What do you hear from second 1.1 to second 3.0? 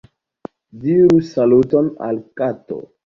saluton al kato.